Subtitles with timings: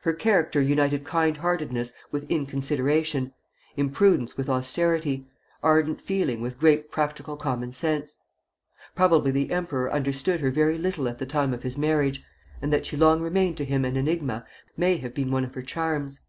[0.00, 3.34] Her character united kind heartedness with inconsideration,
[3.76, 5.26] imprudence with austerity,
[5.62, 8.16] ardent feeling with great practical common sense.
[8.94, 12.24] Probably the emperor understood her very little at the time of his marriage,
[12.62, 15.60] and that she long remained to him an enigma may have been one of her
[15.62, 16.20] charms.